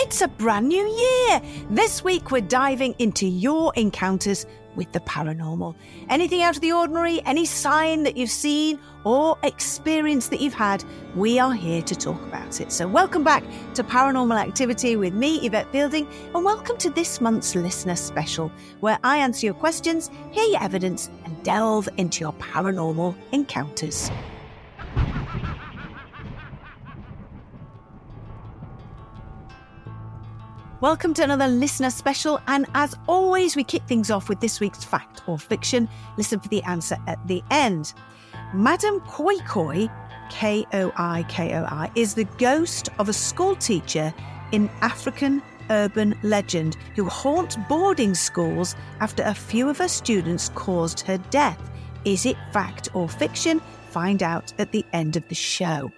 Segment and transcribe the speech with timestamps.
[0.00, 1.42] It's a brand new year.
[1.70, 4.46] This week we're diving into your encounters
[4.76, 5.74] with the paranormal.
[6.08, 10.84] Anything out of the ordinary, any sign that you've seen or experience that you've had,
[11.16, 12.70] we are here to talk about it.
[12.70, 13.42] So, welcome back
[13.74, 19.00] to Paranormal Activity with me, Yvette Fielding, and welcome to this month's listener special, where
[19.02, 24.12] I answer your questions, hear your evidence, and delve into your paranormal encounters.
[30.80, 34.84] Welcome to another listener special, and as always, we kick things off with this week's
[34.84, 35.88] fact or fiction.
[36.16, 37.94] Listen for the answer at the end.
[38.54, 39.90] Madame Koi Koi,
[40.30, 44.14] K O I K O I, is the ghost of a school teacher
[44.52, 51.00] in African urban legend who haunt boarding schools after a few of her students caused
[51.00, 51.58] her death.
[52.04, 53.60] Is it fact or fiction?
[53.90, 55.90] Find out at the end of the show.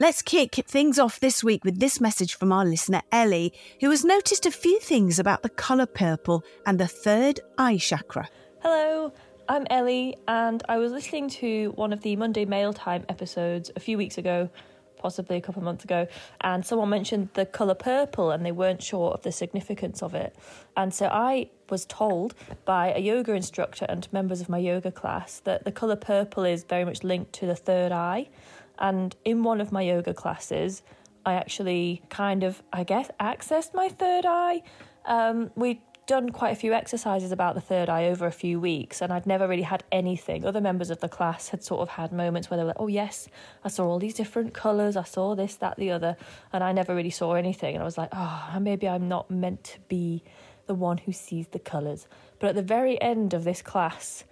[0.00, 4.02] Let's kick things off this week with this message from our listener Ellie, who has
[4.02, 8.26] noticed a few things about the colour purple and the third eye chakra.
[8.62, 9.12] Hello,
[9.46, 13.80] I'm Ellie, and I was listening to one of the Monday Mail Time episodes a
[13.80, 14.48] few weeks ago,
[14.96, 16.06] possibly a couple of months ago,
[16.40, 20.34] and someone mentioned the colour purple and they weren't sure of the significance of it.
[20.78, 22.34] And so I was told
[22.64, 26.64] by a yoga instructor and members of my yoga class that the colour purple is
[26.64, 28.30] very much linked to the third eye.
[28.80, 30.82] And in one of my yoga classes,
[31.26, 34.62] I actually kind of, I guess, accessed my third eye.
[35.04, 39.00] Um, we'd done quite a few exercises about the third eye over a few weeks,
[39.00, 40.44] and I'd never really had anything.
[40.44, 42.88] Other members of the class had sort of had moments where they were like, oh,
[42.88, 43.28] yes,
[43.64, 46.16] I saw all these different colours, I saw this, that, the other,
[46.52, 47.74] and I never really saw anything.
[47.74, 50.24] And I was like, oh, maybe I'm not meant to be
[50.66, 52.08] the one who sees the colours.
[52.40, 54.24] But at the very end of this class,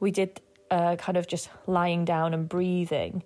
[0.00, 0.40] we did
[0.70, 3.22] uh, kind of just lying down and breathing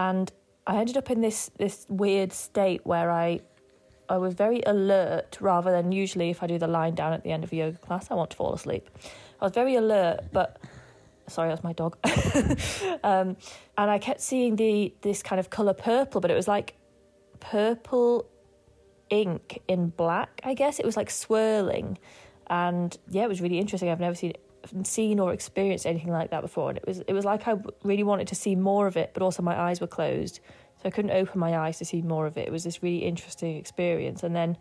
[0.00, 0.32] and
[0.66, 3.40] I ended up in this this weird state where I
[4.08, 7.32] I was very alert rather than usually if I do the lying down at the
[7.32, 8.88] end of a yoga class I want to fall asleep.
[9.40, 10.58] I was very alert, but
[11.26, 11.96] sorry, that's my dog.
[13.04, 13.36] um,
[13.78, 16.76] and I kept seeing the this kind of color purple, but it was like
[17.40, 18.26] purple
[19.10, 20.40] ink in black.
[20.44, 21.98] I guess it was like swirling,
[22.48, 23.90] and yeah, it was really interesting.
[23.90, 24.49] I've never seen it
[24.84, 28.02] seen or experienced anything like that before, and it was it was like I really
[28.02, 30.40] wanted to see more of it, but also my eyes were closed,
[30.76, 32.48] so I couldn't open my eyes to see more of it.
[32.48, 34.56] It was this really interesting experience, and then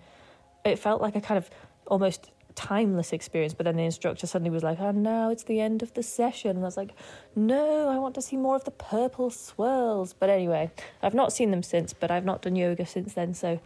[0.66, 1.50] it felt like a kind of
[1.88, 3.54] almost timeless experience.
[3.54, 6.52] But then the instructor suddenly was like, "Oh, now it's the end of the session,"
[6.52, 6.94] and I was like,
[7.36, 10.72] "No, I want to see more of the purple swirls." But anyway,
[11.02, 13.60] I've not seen them since, but I've not done yoga since then, so.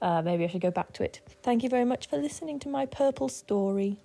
[0.00, 1.20] Uh, maybe I should go back to it.
[1.42, 3.98] Thank you very much for listening to my purple story.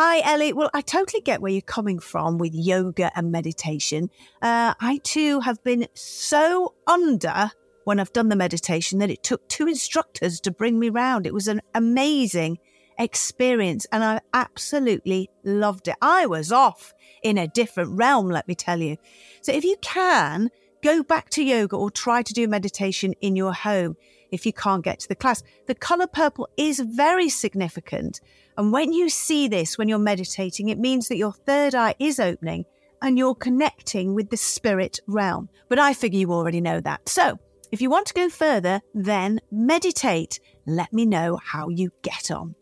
[0.00, 0.52] Hi, Ellie.
[0.52, 4.10] Well, I totally get where you're coming from with yoga and meditation.
[4.40, 7.50] Uh, I too have been so under
[7.82, 11.26] when I've done the meditation that it took two instructors to bring me round.
[11.26, 12.58] It was an amazing
[12.96, 15.96] experience and I absolutely loved it.
[16.00, 16.94] I was off
[17.24, 18.98] in a different realm, let me tell you.
[19.42, 23.52] So if you can, go back to yoga or try to do meditation in your
[23.52, 23.96] home
[24.30, 25.42] if you can't get to the class.
[25.66, 28.20] The color purple is very significant
[28.58, 32.18] and when you see this, when you're meditating, it means that your third eye is
[32.18, 32.64] opening
[33.00, 35.48] and you're connecting with the spirit realm.
[35.68, 37.08] But I figure you already know that.
[37.08, 37.38] So
[37.70, 40.40] if you want to go further, then meditate.
[40.66, 42.56] Let me know how you get on.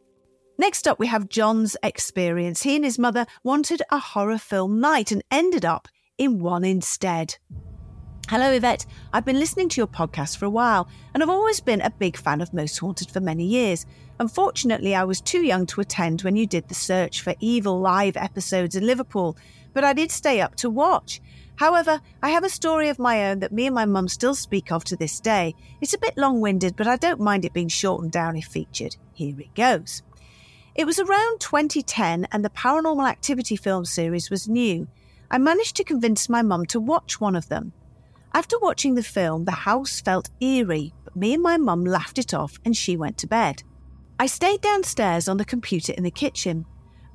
[0.58, 2.62] Next up, we have John's experience.
[2.62, 5.88] He and his mother wanted a horror film night and ended up
[6.19, 7.37] in one instead.
[8.28, 8.87] Hello, Yvette.
[9.12, 12.17] I've been listening to your podcast for a while, and I've always been a big
[12.17, 13.87] fan of Most Haunted for many years.
[14.19, 18.17] Unfortunately, I was too young to attend when you did the search for evil live
[18.17, 19.37] episodes in Liverpool,
[19.73, 21.20] but I did stay up to watch.
[21.55, 24.73] However, I have a story of my own that me and my mum still speak
[24.73, 25.55] of to this day.
[25.81, 28.96] It's a bit long winded, but I don't mind it being shortened down if featured.
[29.12, 30.02] Here it goes.
[30.75, 34.88] It was around 2010, and the Paranormal Activity film series was new.
[35.31, 37.73] I managed to convince my mum to watch one of them.
[38.36, 42.34] After watching the film, the house felt eerie, but me and my mum laughed it
[42.34, 43.62] off and she went to bed.
[44.20, 46.66] I stayed downstairs on the computer in the kitchen.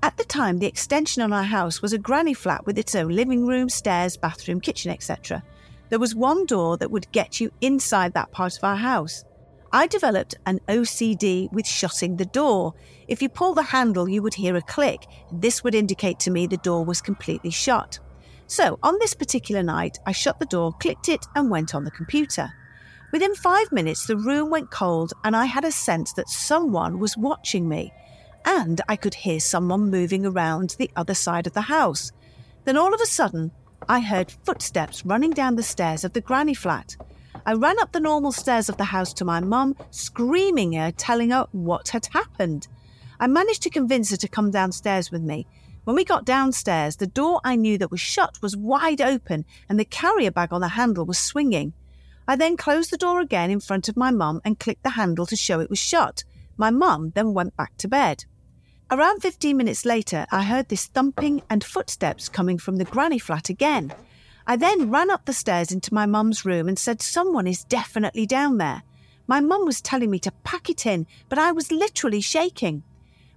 [0.01, 3.09] At the time, the extension on our house was a granny flat with its own
[3.09, 5.43] living room, stairs, bathroom, kitchen, etc.
[5.89, 9.23] There was one door that would get you inside that part of our house.
[9.71, 12.73] I developed an OCD with shutting the door.
[13.07, 15.05] If you pull the handle, you would hear a click.
[15.31, 17.99] This would indicate to me the door was completely shut.
[18.51, 21.89] So, on this particular night, I shut the door, clicked it, and went on the
[21.89, 22.51] computer.
[23.13, 27.15] Within five minutes, the room went cold, and I had a sense that someone was
[27.15, 27.93] watching me.
[28.43, 32.11] And I could hear someone moving around the other side of the house.
[32.65, 33.51] Then, all of a sudden,
[33.87, 36.97] I heard footsteps running down the stairs of the granny flat.
[37.45, 41.29] I ran up the normal stairs of the house to my mum, screaming her, telling
[41.29, 42.67] her what had happened.
[43.17, 45.47] I managed to convince her to come downstairs with me,
[45.83, 49.79] when we got downstairs, the door I knew that was shut was wide open and
[49.79, 51.73] the carrier bag on the handle was swinging.
[52.27, 55.25] I then closed the door again in front of my mum and clicked the handle
[55.25, 56.23] to show it was shut.
[56.55, 58.25] My mum then went back to bed.
[58.91, 63.49] Around 15 minutes later, I heard this thumping and footsteps coming from the granny flat
[63.49, 63.91] again.
[64.45, 68.25] I then ran up the stairs into my mum's room and said, Someone is definitely
[68.25, 68.83] down there.
[69.27, 72.83] My mum was telling me to pack it in, but I was literally shaking.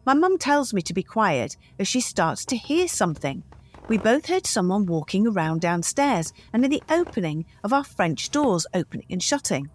[0.06, 3.42] My mum tells me to be quiet as she starts to hear something.
[3.88, 8.66] We both heard someone walking around downstairs and in the opening of our French doors
[8.74, 9.70] opening and shutting.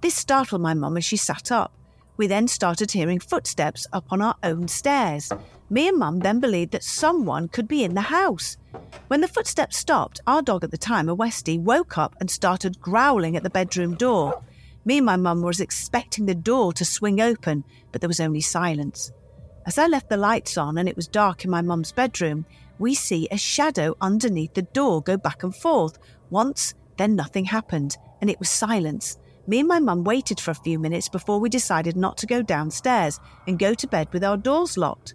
[0.00, 1.74] This startled my mum as she sat up.
[2.16, 5.30] We then started hearing footsteps up on our own stairs.
[5.68, 8.56] Me and mum then believed that someone could be in the house.
[9.08, 12.80] When the footsteps stopped, our dog at the time, a Westie, woke up and started
[12.80, 14.42] growling at the bedroom door.
[14.86, 18.40] Me and my mum was expecting the door to swing open, but there was only
[18.40, 19.12] silence.
[19.66, 22.46] As I left the lights on and it was dark in my mum's bedroom,
[22.78, 25.98] we see a shadow underneath the door go back and forth.
[26.30, 29.18] Once, then nothing happened, and it was silence.
[29.48, 32.42] Me and my mum waited for a few minutes before we decided not to go
[32.42, 33.18] downstairs
[33.48, 35.14] and go to bed with our doors locked.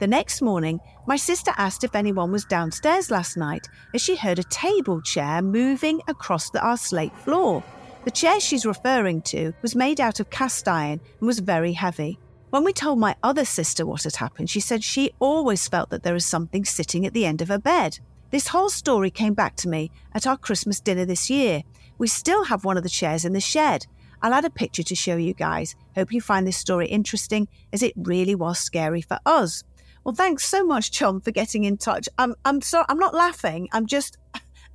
[0.00, 4.40] The next morning, my sister asked if anyone was downstairs last night as she heard
[4.40, 7.62] a table chair moving across the, our slate floor.
[8.04, 12.18] The chair she's referring to was made out of cast iron and was very heavy.
[12.54, 16.04] When we told my other sister what had happened, she said she always felt that
[16.04, 17.98] there was something sitting at the end of her bed.
[18.30, 21.64] This whole story came back to me at our Christmas dinner this year.
[21.98, 23.88] We still have one of the chairs in the shed.
[24.22, 25.74] I'll add a picture to show you guys.
[25.96, 29.64] Hope you find this story interesting, as it really was scary for us.
[30.04, 32.08] Well, thanks so much, Chum, for getting in touch.
[32.18, 33.68] I'm I'm sorry, I'm not laughing.
[33.72, 34.16] I'm just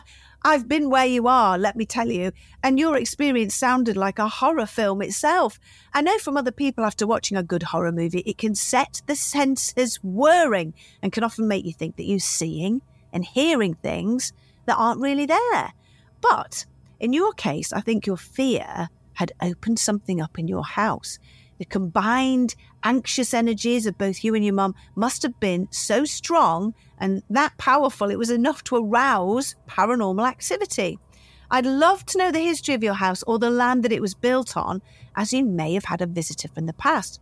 [0.47, 2.31] I've been where you are, let me tell you,
[2.61, 5.59] and your experience sounded like a horror film itself.
[5.91, 9.15] I know from other people after watching a good horror movie, it can set the
[9.15, 14.33] senses whirring and can often make you think that you're seeing and hearing things
[14.67, 15.73] that aren't really there.
[16.21, 16.67] But
[16.99, 21.17] in your case, I think your fear had opened something up in your house.
[21.57, 26.73] The combined anxious energies of both you and your mum must have been so strong
[26.97, 30.99] and that powerful, it was enough to arouse paranormal activity.
[31.51, 34.15] I'd love to know the history of your house or the land that it was
[34.15, 34.81] built on,
[35.15, 37.21] as you may have had a visitor from the past.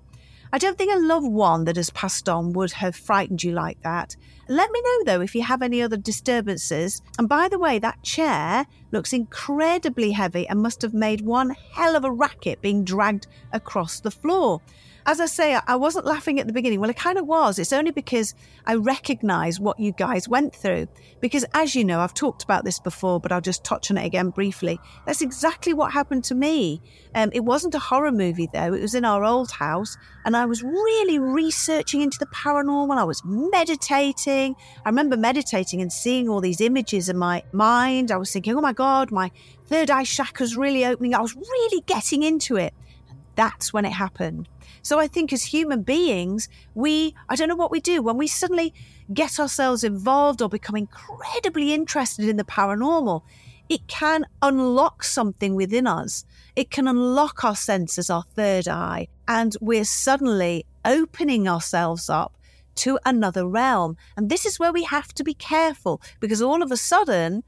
[0.54, 3.82] I don't think a loved one that has passed on would have frightened you like
[3.82, 4.16] that.
[4.48, 7.02] Let me know though if you have any other disturbances.
[7.18, 11.96] And by the way, that chair looks incredibly heavy and must have made one hell
[11.96, 14.62] of a racket being dragged across the floor
[15.06, 16.80] as I say, I wasn't laughing at the beginning.
[16.80, 17.60] Well, I kind of was.
[17.60, 18.34] It's only because
[18.66, 20.88] I recognize what you guys went through.
[21.20, 24.06] Because as you know, I've talked about this before, but I'll just touch on it
[24.06, 24.80] again briefly.
[25.06, 26.82] That's exactly what happened to me.
[27.16, 28.74] Um, it wasn't a horror movie, though.
[28.74, 29.98] It was in our old house.
[30.26, 32.98] And I was really researching into the paranormal.
[32.98, 34.56] I was meditating.
[34.86, 38.10] I remember meditating and seeing all these images in my mind.
[38.10, 39.32] I was thinking, oh my God, my
[39.68, 41.16] third eye chakra's really opening.
[41.16, 42.74] I was really getting into it.
[43.10, 44.50] And that's when it happened.
[44.82, 48.28] So I think as human beings, we, I don't know what we do when we
[48.28, 48.74] suddenly
[49.14, 53.22] get ourselves involved or become incredibly interested in the paranormal.
[53.70, 56.26] It can unlock something within us.
[56.58, 62.38] It can unlock our senses, our third eye, and we're suddenly opening ourselves up
[62.76, 63.96] to another realm.
[64.18, 67.44] And this is where we have to be careful because all of a sudden,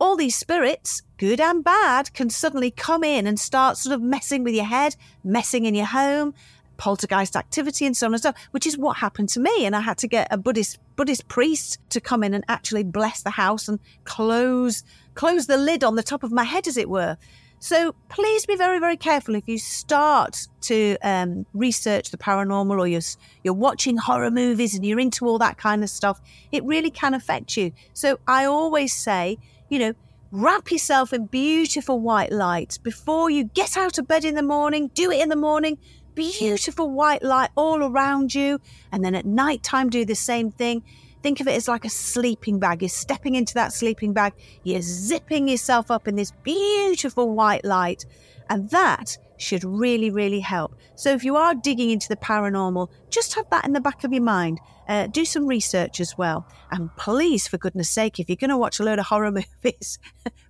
[0.00, 4.42] all these spirits, good and bad, can suddenly come in and start sort of messing
[4.42, 6.34] with your head, messing in your home,
[6.78, 9.66] poltergeist activity and so on and so on, which is what happened to me.
[9.66, 13.22] And I had to get a Buddhist Buddhist priest to come in and actually bless
[13.22, 14.82] the house and close
[15.14, 17.18] close the lid on the top of my head, as it were.
[17.62, 22.86] So please be very, very careful if you start to um, research the paranormal or
[22.86, 23.02] you're,
[23.44, 26.22] you're watching horror movies and you're into all that kind of stuff.
[26.52, 27.72] It really can affect you.
[27.92, 29.36] So I always say,
[29.70, 29.94] you know,
[30.30, 34.90] wrap yourself in beautiful white light before you get out of bed in the morning.
[34.92, 35.78] Do it in the morning.
[36.14, 38.60] Beautiful white light all around you.
[38.92, 40.82] And then at night time, do the same thing.
[41.22, 42.82] Think of it as like a sleeping bag.
[42.82, 48.06] You're stepping into that sleeping bag, you're zipping yourself up in this beautiful white light,
[48.50, 50.74] and that should really, really help.
[50.96, 54.12] So, if you are digging into the paranormal, just have that in the back of
[54.12, 54.60] your mind.
[54.88, 56.46] Uh, do some research as well.
[56.72, 59.30] And please, for goodness sake, if you're going to watch a load of horror
[59.64, 59.98] movies,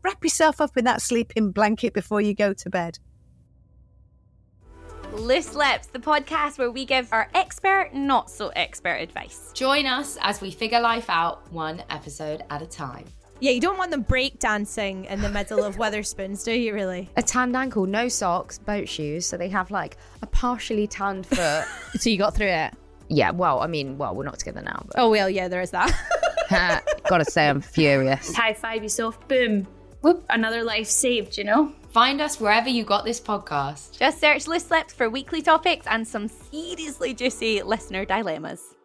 [0.03, 2.99] wrap yourself up in that sleeping blanket before you go to bed.
[5.13, 9.51] Loose Lips, the podcast where we give our expert, not so expert advice.
[9.55, 13.05] Join us as we figure life out one episode at a time.
[13.41, 17.09] Yeah, you don't want them break dancing in the middle of Wetherspoons, do you really?
[17.17, 21.65] A tanned ankle, no socks, boat shoes, so they have like a partially tanned foot.
[21.95, 22.75] so you got through it?
[23.09, 24.83] Yeah, well, I mean, well, we're not together now.
[24.87, 24.97] But...
[24.99, 25.91] Oh, well, yeah, there is that.
[27.09, 28.35] Gotta say, I'm furious.
[28.35, 29.67] High five yourself, boom.
[30.03, 31.73] Whoop, another life saved, you know?
[31.93, 33.99] Find us wherever you got this podcast.
[33.99, 38.77] Just search Loose Lips for weekly topics and some seriously juicy listener dilemmas.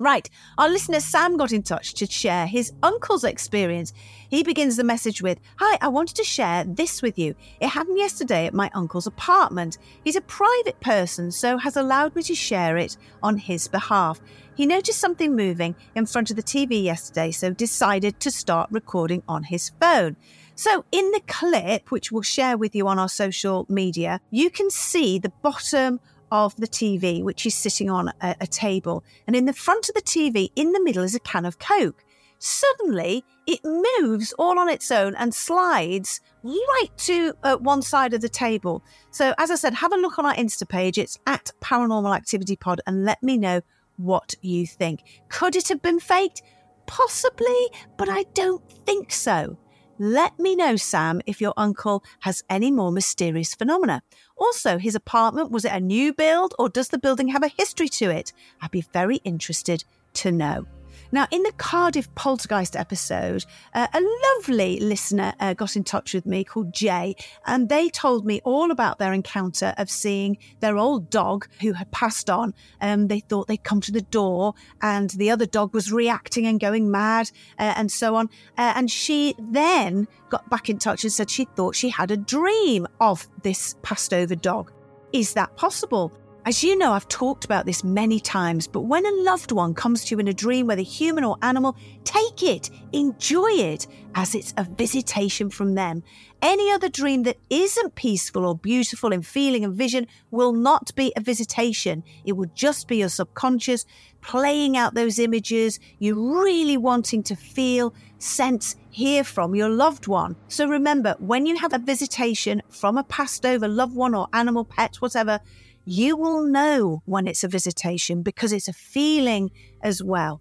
[0.00, 3.92] Right, our listener Sam got in touch to share his uncle's experience.
[4.28, 7.36] He begins the message with Hi, I wanted to share this with you.
[7.60, 9.78] It happened yesterday at my uncle's apartment.
[10.02, 14.20] He's a private person, so has allowed me to share it on his behalf.
[14.56, 19.22] He noticed something moving in front of the TV yesterday, so decided to start recording
[19.28, 20.16] on his phone.
[20.56, 24.70] So, in the clip, which we'll share with you on our social media, you can
[24.70, 29.04] see the bottom of the TV, which is sitting on a, a, table.
[29.26, 32.04] And in the front of the TV, in the middle, is a can of Coke.
[32.38, 38.20] Suddenly, it moves all on its own and slides right to uh, one side of
[38.20, 38.82] the table.
[39.10, 40.98] So, as I said, have a look on our Insta page.
[40.98, 43.62] It's at Paranormal Activity Pod and let me know
[43.96, 45.00] what you think.
[45.28, 46.42] Could it have been faked?
[46.86, 49.56] Possibly, but I don't think so.
[49.98, 54.02] Let me know, Sam, if your uncle has any more mysterious phenomena.
[54.36, 57.88] Also, his apartment, was it a new build or does the building have a history
[57.90, 58.32] to it?
[58.60, 59.84] I'd be very interested
[60.14, 60.66] to know.
[61.14, 66.26] Now, in the Cardiff Poltergeist episode, uh, a lovely listener uh, got in touch with
[66.26, 67.14] me called Jay,
[67.46, 71.92] and they told me all about their encounter of seeing their old dog who had
[71.92, 72.52] passed on.
[72.80, 76.58] Um, they thought they'd come to the door, and the other dog was reacting and
[76.58, 77.30] going mad,
[77.60, 78.28] uh, and so on.
[78.58, 82.16] Uh, and she then got back in touch and said she thought she had a
[82.16, 84.72] dream of this passed over dog.
[85.12, 86.12] Is that possible?
[86.46, 90.04] As you know, I've talked about this many times, but when a loved one comes
[90.04, 91.74] to you in a dream, whether human or animal,
[92.04, 96.02] take it, enjoy it, as it's a visitation from them.
[96.42, 101.14] Any other dream that isn't peaceful or beautiful in feeling and vision will not be
[101.16, 102.04] a visitation.
[102.26, 103.86] It will just be your subconscious
[104.20, 110.36] playing out those images, You're really wanting to feel, sense, hear from your loved one.
[110.48, 114.66] So remember, when you have a visitation from a passed over loved one or animal,
[114.66, 115.40] pet, whatever,
[115.84, 119.50] you will know when it's a visitation because it's a feeling
[119.82, 120.40] as well.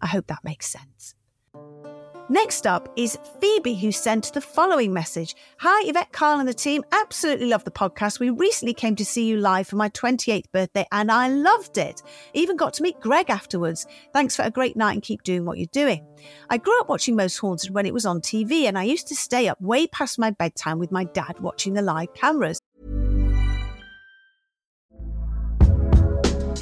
[0.00, 1.14] I hope that makes sense.
[2.30, 6.82] Next up is Phoebe, who sent the following message Hi, Yvette, Karl, and the team.
[6.90, 8.18] Absolutely love the podcast.
[8.18, 12.02] We recently came to see you live for my 28th birthday, and I loved it.
[12.32, 13.86] Even got to meet Greg afterwards.
[14.14, 16.06] Thanks for a great night and keep doing what you're doing.
[16.48, 19.14] I grew up watching Most Haunted when it was on TV, and I used to
[19.14, 22.58] stay up way past my bedtime with my dad watching the live cameras.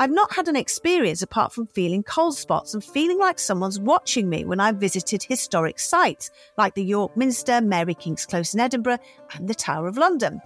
[0.00, 4.30] I've not had an experience apart from feeling cold spots and feeling like someone's watching
[4.30, 9.00] me when I've visited historic sites like the York Minster, Mary King's Close in Edinburgh,
[9.34, 10.40] and the Tower of London.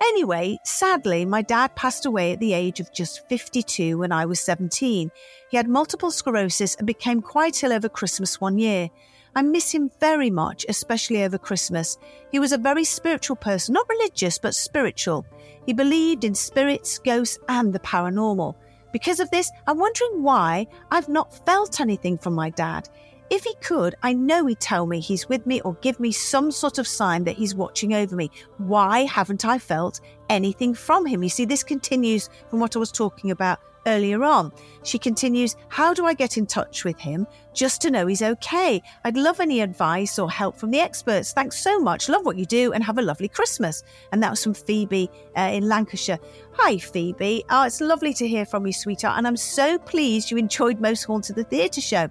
[0.00, 4.38] Anyway, sadly, my dad passed away at the age of just 52 when I was
[4.38, 5.10] 17.
[5.50, 8.88] He had multiple sclerosis and became quite ill over Christmas one year.
[9.34, 11.98] I miss him very much, especially over Christmas.
[12.30, 15.26] He was a very spiritual person, not religious, but spiritual.
[15.66, 18.54] He believed in spirits, ghosts, and the paranormal.
[18.92, 22.88] Because of this, I'm wondering why I've not felt anything from my dad.
[23.30, 26.50] If he could, I know he'd tell me he's with me or give me some
[26.50, 28.30] sort of sign that he's watching over me.
[28.58, 31.22] Why haven't I felt anything from him?
[31.22, 34.52] You see, this continues from what I was talking about earlier on.
[34.84, 38.82] She continues, How do I get in touch with him just to know he's okay?
[39.04, 41.32] I'd love any advice or help from the experts.
[41.32, 42.08] Thanks so much.
[42.08, 43.82] Love what you do and have a lovely Christmas.
[44.12, 46.18] And that was from Phoebe uh, in Lancashire.
[46.54, 47.44] Hi, Phoebe.
[47.50, 49.18] Oh, it's lovely to hear from you, sweetheart.
[49.18, 52.10] And I'm so pleased you enjoyed Most Haunted the Theatre Show.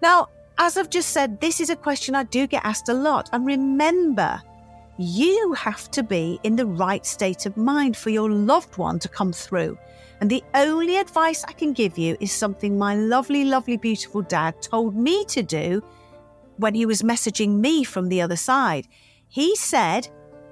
[0.00, 0.28] Now,
[0.58, 3.28] as I've just said, this is a question I do get asked a lot.
[3.32, 4.40] And remember,
[4.98, 9.08] you have to be in the right state of mind for your loved one to
[9.08, 9.78] come through.
[10.22, 14.62] And the only advice I can give you is something my lovely, lovely, beautiful dad
[14.62, 15.82] told me to do
[16.58, 18.86] when he was messaging me from the other side.
[19.26, 20.08] He said,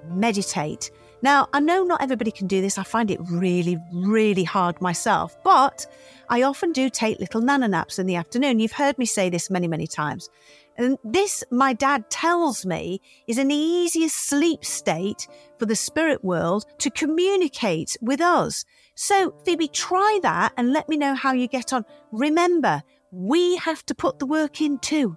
[0.08, 0.90] meditate.
[1.22, 2.78] Now, I know not everybody can do this.
[2.78, 5.86] I find it really, really hard myself, but
[6.28, 8.58] I often do take little nana naps in the afternoon.
[8.58, 10.30] You've heard me say this many, many times.
[10.78, 15.28] And this, my dad tells me, is an easier sleep state
[15.60, 18.64] for the spirit world to communicate with us.
[18.94, 21.84] So, Phoebe, try that and let me know how you get on.
[22.12, 25.16] Remember, we have to put the work in too.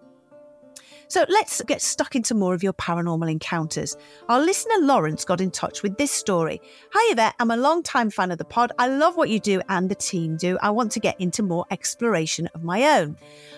[1.13, 3.95] So let's get stuck into more of your paranormal encounters.
[4.29, 6.59] Our listener Lawrence got in touch with this story.
[6.91, 8.71] Hi there, I'm a long-time fan of the pod.
[8.79, 10.57] I love what you do and the team do.
[10.59, 13.15] I want to get into more exploration of my own.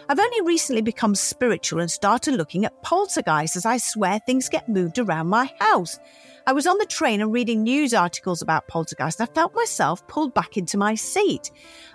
[0.10, 4.68] I've only recently become spiritual and started looking at poltergeists as I swear things get
[4.68, 5.98] moved around my house.
[6.48, 9.20] I was on the train and reading news articles about poltergeist.
[9.20, 11.50] I felt myself pulled back into my seat.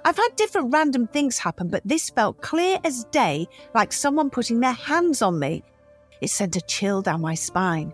[0.05, 3.47] I've had different random things happen, but this felt clear as day,
[3.77, 5.50] like someone putting their hands on me.
[6.21, 7.93] It sent a chill down my spine.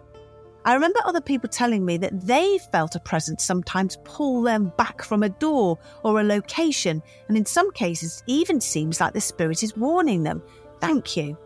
[0.65, 5.03] I remember other people telling me that they felt a presence sometimes pull them back
[5.03, 9.63] from a door or a location, and in some cases, even seems like the spirit
[9.63, 10.43] is warning them.
[10.81, 11.39] Thank you.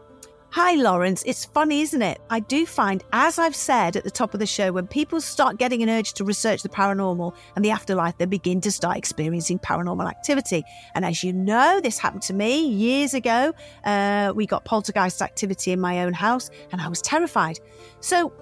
[0.53, 1.23] Hi, Lawrence.
[1.27, 2.21] It's funny, isn't it?
[2.29, 5.59] I do find, as I've said at the top of the show, when people start
[5.59, 9.61] getting an urge to research the paranormal and the afterlife, they begin to start experiencing
[9.61, 10.65] paranormal activity.
[10.97, 13.53] And as you know, this happened to me years ago.
[13.85, 17.61] Uh, we got poltergeist activity in my own house, and I was terrified.
[18.01, 18.33] So,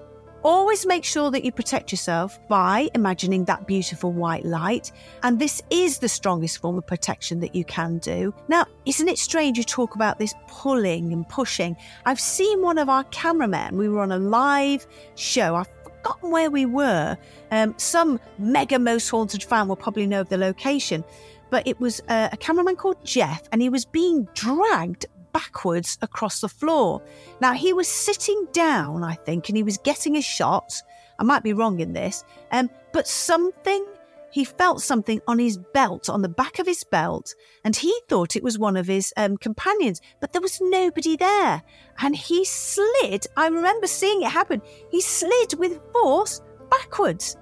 [0.44, 4.92] Always make sure that you protect yourself by imagining that beautiful white light.
[5.24, 8.32] And this is the strongest form of protection that you can do.
[8.46, 11.76] Now, isn't it strange you talk about this pulling and pushing?
[12.06, 15.56] I've seen one of our cameramen, we were on a live show.
[15.56, 17.18] I've forgotten where we were.
[17.50, 21.04] Um, some mega most haunted fan will probably know of the location.
[21.50, 25.06] But it was a, a cameraman called Jeff, and he was being dragged
[25.38, 27.00] backwards across the floor.
[27.40, 30.82] Now, he was sitting down, I think, and he was getting a shot.
[31.18, 32.24] I might be wrong in this.
[32.50, 33.86] Um, but something
[34.30, 38.36] he felt something on his belt, on the back of his belt, and he thought
[38.36, 41.62] it was one of his um, companions, but there was nobody there.
[42.00, 47.36] And he slid, I remember seeing it happen, he slid with force backwards.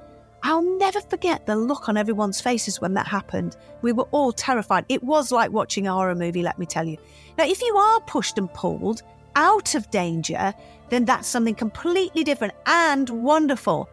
[0.48, 3.56] I'll never forget the look on everyone's faces when that happened.
[3.82, 4.84] We were all terrified.
[4.88, 6.98] It was like watching a horror movie, let me tell you.
[7.36, 9.02] Now, if you are pushed and pulled
[9.34, 10.54] out of danger,
[10.88, 13.90] then that's something completely different and wonderful.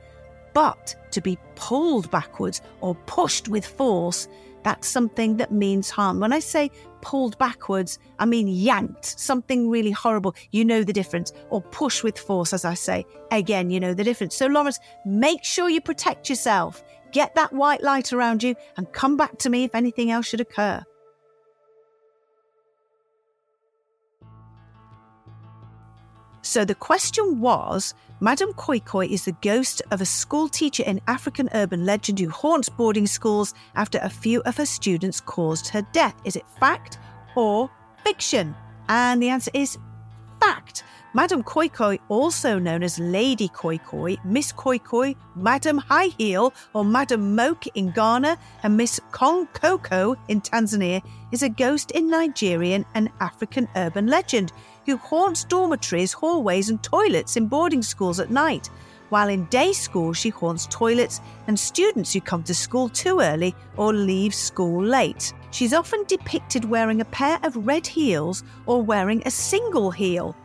[0.54, 4.28] But to be pulled backwards or pushed with force,
[4.64, 6.20] that's something that means harm.
[6.20, 6.72] When I say
[7.02, 10.36] pulled backwards, I mean yanked, something really horrible.
[10.52, 11.32] You know the difference.
[11.50, 13.06] Or push with force, as I say.
[13.32, 14.36] Again, you know the difference.
[14.36, 16.84] So, Lawrence, make sure you protect yourself.
[17.12, 20.42] Get that white light around you and come back to me if anything else should
[20.42, 20.84] occur.
[26.54, 31.02] So the question was Madame Koi Koi is the ghost of a school teacher in
[31.08, 35.82] African urban legend who haunts boarding schools after a few of her students caused her
[35.94, 36.14] death.
[36.26, 37.00] Is it fact
[37.36, 37.72] or
[38.04, 38.54] fiction?
[38.88, 39.80] And the answer is
[40.40, 40.84] fact.
[41.16, 46.54] Madame Koi Koi, also known as Lady Koi Koi, Miss Koi Koi, Madame High Heel,
[46.74, 52.10] or Madame Moke in Ghana, and Miss Kong Coco in Tanzania, is a ghost in
[52.10, 54.52] Nigerian and African urban legend
[54.86, 58.70] who haunts dormitories, hallways, and toilets in boarding schools at night.
[59.10, 63.56] While in day school, she haunts toilets and students who come to school too early
[63.78, 65.34] or leave school late.
[65.52, 70.36] She's often depicted wearing a pair of red heels or wearing a single heel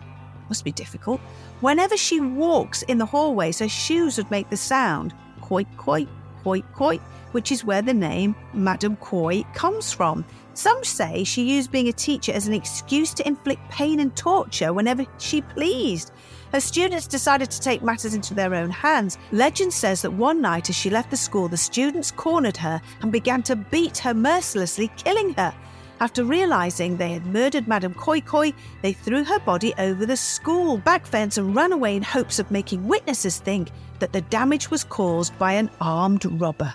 [0.48, 1.20] must be difficult.
[1.60, 6.06] Whenever she walks in the hallways, her shoes would make the sound koi koi,
[6.42, 6.96] koi koi,
[7.32, 10.24] which is where the name Madame Koi comes from.
[10.58, 14.72] Some say she used being a teacher as an excuse to inflict pain and torture
[14.72, 16.10] whenever she pleased.
[16.50, 19.18] Her students decided to take matters into their own hands.
[19.30, 23.12] Legend says that one night as she left the school, the students cornered her and
[23.12, 25.54] began to beat her mercilessly, killing her.
[26.00, 30.78] After realizing they had murdered Madame Koi Koi, they threw her body over the school
[30.78, 33.68] back fence and ran away in hopes of making witnesses think
[34.00, 36.74] that the damage was caused by an armed robber.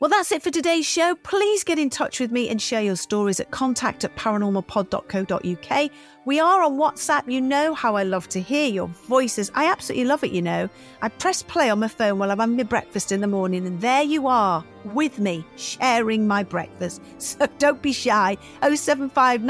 [0.00, 1.16] Well, that's it for today's show.
[1.16, 5.90] Please get in touch with me and share your stories at contact at paranormalpod.co.uk.
[6.28, 7.32] We are on WhatsApp.
[7.32, 9.50] You know how I love to hear your voices.
[9.54, 10.68] I absolutely love it, you know.
[11.00, 13.80] I press play on my phone while I'm having my breakfast in the morning, and
[13.80, 17.02] there you are with me, sharing my breakfast.
[17.18, 18.36] So don't be shy.
[18.62, 19.42] 075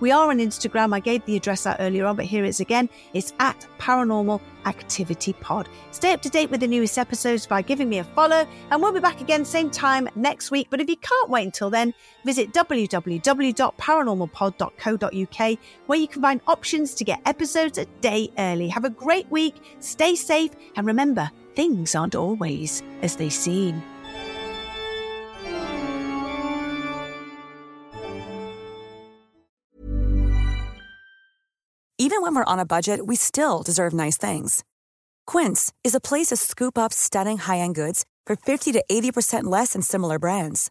[0.00, 0.94] We are on Instagram.
[0.94, 2.88] I gave the address out earlier on, but here it is again.
[3.14, 5.68] It's at Paranormal Activity Pod.
[5.90, 8.92] Stay up to date with the newest episodes by giving me a follow, and we'll
[8.92, 10.68] be back again same time next week.
[10.70, 12.52] But if you can't wait until then, visit
[14.38, 18.68] www.paranormalpod.co.uk where you can find options to get episodes a day early.
[18.68, 23.82] Have a great week, stay safe, and remember, things aren't always as they seem.
[32.00, 34.64] Even when we're on a budget, we still deserve nice things.
[35.26, 39.44] Quince is a place to scoop up stunning high end goods for 50 to 80%
[39.44, 40.70] less than similar brands.